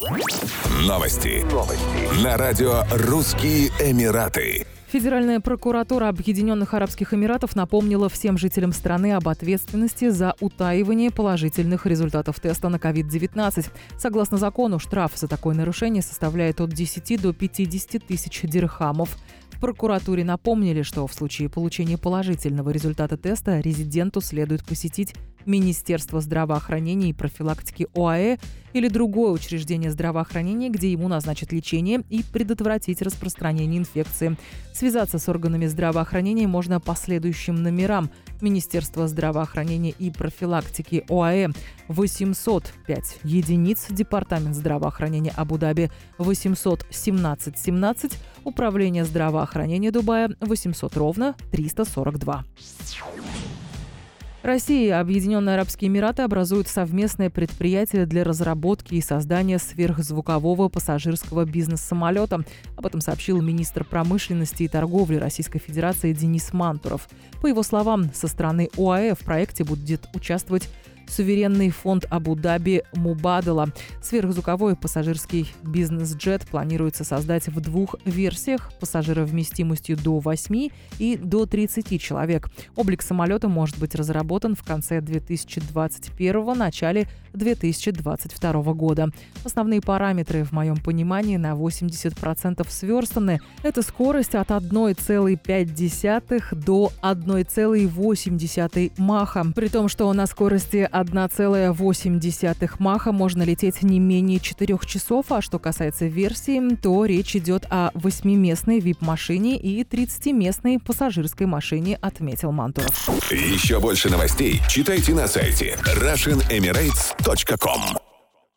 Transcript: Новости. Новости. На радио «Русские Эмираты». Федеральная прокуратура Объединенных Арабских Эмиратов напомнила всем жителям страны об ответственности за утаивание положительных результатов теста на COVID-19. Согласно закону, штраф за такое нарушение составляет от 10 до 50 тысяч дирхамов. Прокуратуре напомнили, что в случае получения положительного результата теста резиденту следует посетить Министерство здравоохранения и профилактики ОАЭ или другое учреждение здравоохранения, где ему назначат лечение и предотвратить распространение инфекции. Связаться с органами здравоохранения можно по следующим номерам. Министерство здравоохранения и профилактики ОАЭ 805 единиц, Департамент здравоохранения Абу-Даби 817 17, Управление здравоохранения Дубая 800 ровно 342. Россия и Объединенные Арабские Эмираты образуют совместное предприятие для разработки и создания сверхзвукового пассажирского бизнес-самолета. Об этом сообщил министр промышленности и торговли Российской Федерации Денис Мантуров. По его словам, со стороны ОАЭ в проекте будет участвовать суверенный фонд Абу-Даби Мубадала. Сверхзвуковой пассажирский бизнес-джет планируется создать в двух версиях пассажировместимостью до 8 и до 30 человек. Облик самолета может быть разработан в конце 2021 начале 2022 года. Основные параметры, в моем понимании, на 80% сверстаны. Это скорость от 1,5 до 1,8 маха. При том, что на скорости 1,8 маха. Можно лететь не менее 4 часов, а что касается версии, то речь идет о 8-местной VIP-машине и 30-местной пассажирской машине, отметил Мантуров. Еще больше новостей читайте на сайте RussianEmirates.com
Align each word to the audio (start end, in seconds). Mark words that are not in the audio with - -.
Новости. 0.00 1.44
Новости. 1.52 2.24
На 2.24 2.38
радио 2.38 2.84
«Русские 2.90 3.68
Эмираты». 3.80 4.66
Федеральная 4.90 5.40
прокуратура 5.40 6.08
Объединенных 6.08 6.72
Арабских 6.72 7.12
Эмиратов 7.12 7.54
напомнила 7.54 8.08
всем 8.08 8.38
жителям 8.38 8.72
страны 8.72 9.12
об 9.12 9.28
ответственности 9.28 10.08
за 10.08 10.34
утаивание 10.40 11.10
положительных 11.10 11.84
результатов 11.84 12.40
теста 12.40 12.70
на 12.70 12.76
COVID-19. 12.76 13.66
Согласно 13.98 14.38
закону, 14.38 14.78
штраф 14.78 15.12
за 15.16 15.28
такое 15.28 15.54
нарушение 15.54 16.02
составляет 16.02 16.62
от 16.62 16.70
10 16.70 17.20
до 17.20 17.34
50 17.34 18.02
тысяч 18.02 18.40
дирхамов. 18.42 19.18
Прокуратуре 19.60 20.24
напомнили, 20.24 20.80
что 20.80 21.06
в 21.06 21.12
случае 21.12 21.50
получения 21.50 21.98
положительного 21.98 22.70
результата 22.70 23.18
теста 23.18 23.60
резиденту 23.60 24.22
следует 24.22 24.64
посетить 24.64 25.14
Министерство 25.46 26.20
здравоохранения 26.20 27.10
и 27.10 27.14
профилактики 27.14 27.86
ОАЭ 27.94 28.38
или 28.72 28.88
другое 28.88 29.32
учреждение 29.32 29.90
здравоохранения, 29.90 30.68
где 30.68 30.92
ему 30.92 31.08
назначат 31.08 31.52
лечение 31.52 32.02
и 32.08 32.22
предотвратить 32.22 33.02
распространение 33.02 33.80
инфекции. 33.80 34.36
Связаться 34.72 35.18
с 35.18 35.28
органами 35.28 35.66
здравоохранения 35.66 36.46
можно 36.46 36.78
по 36.78 36.94
следующим 36.94 37.56
номерам. 37.56 38.10
Министерство 38.40 39.08
здравоохранения 39.08 39.90
и 39.90 40.10
профилактики 40.10 41.04
ОАЭ 41.08 41.48
805 41.88 43.18
единиц, 43.24 43.86
Департамент 43.90 44.54
здравоохранения 44.54 45.32
Абу-Даби 45.36 45.90
817 46.18 47.58
17, 47.58 48.18
Управление 48.44 49.04
здравоохранения 49.04 49.90
Дубая 49.90 50.30
800 50.40 50.96
ровно 50.96 51.34
342. 51.52 52.44
Россия 54.42 54.86
и 54.86 54.90
Объединенные 54.90 55.54
Арабские 55.54 55.88
Эмираты 55.88 56.22
образуют 56.22 56.66
совместное 56.66 57.28
предприятие 57.28 58.06
для 58.06 58.24
разработки 58.24 58.94
и 58.94 59.02
создания 59.02 59.58
сверхзвукового 59.58 60.70
пассажирского 60.70 61.44
бизнес-самолета. 61.44 62.42
Об 62.76 62.86
этом 62.86 63.02
сообщил 63.02 63.42
министр 63.42 63.84
промышленности 63.84 64.62
и 64.62 64.68
торговли 64.68 65.16
Российской 65.16 65.58
Федерации 65.58 66.14
Денис 66.14 66.54
Мантуров. 66.54 67.06
По 67.42 67.48
его 67.48 67.62
словам, 67.62 68.10
со 68.14 68.28
стороны 68.28 68.70
ОАЭ 68.78 69.14
в 69.14 69.18
проекте 69.18 69.62
будет 69.62 70.08
участвовать 70.14 70.70
суверенный 71.10 71.70
фонд 71.70 72.06
Абу-Даби 72.08 72.84
Мубадала. 72.94 73.68
Сверхзвуковой 74.02 74.76
пассажирский 74.76 75.52
бизнес-джет 75.62 76.46
планируется 76.46 77.04
создать 77.04 77.48
в 77.48 77.60
двух 77.60 77.96
версиях 78.04 78.70
пассажировместимостью 78.80 79.96
до 79.96 80.18
8 80.18 80.68
и 80.98 81.16
до 81.16 81.46
30 81.46 82.00
человек. 82.00 82.48
Облик 82.76 83.02
самолета 83.02 83.48
может 83.48 83.78
быть 83.78 83.94
разработан 83.94 84.54
в 84.54 84.62
конце 84.62 85.00
2021 85.00 86.58
начале 86.58 87.08
2022 87.32 88.74
года. 88.74 89.08
Основные 89.44 89.80
параметры, 89.80 90.44
в 90.44 90.52
моем 90.52 90.76
понимании, 90.76 91.36
на 91.36 91.52
80% 91.52 92.66
сверстаны. 92.68 93.40
Это 93.62 93.82
скорость 93.82 94.34
от 94.34 94.50
1,5 94.50 96.54
до 96.54 96.92
1,8 97.02 98.92
маха. 98.98 99.46
При 99.54 99.68
том, 99.68 99.88
что 99.88 100.12
на 100.12 100.26
скорости 100.26 100.88
1,8 101.00 102.70
маха. 102.78 103.12
Можно 103.12 103.42
лететь 103.42 103.82
не 103.82 103.98
менее 103.98 104.40
4 104.40 104.78
часов, 104.86 105.26
а 105.30 105.40
что 105.40 105.58
касается 105.58 106.06
версии, 106.06 106.76
то 106.76 107.04
речь 107.04 107.36
идет 107.36 107.66
о 107.70 107.90
8-местной 107.94 108.80
VIP-машине 108.80 109.56
и 109.56 109.82
30-местной 109.82 110.78
пассажирской 110.78 111.46
машине, 111.46 111.98
отметил 112.00 112.52
Мантуров. 112.52 113.08
Еще 113.30 113.80
больше 113.80 114.10
новостей 114.10 114.60
читайте 114.68 115.14
на 115.14 115.26
сайте 115.26 115.78
RussianEmirates.com 115.84 118.09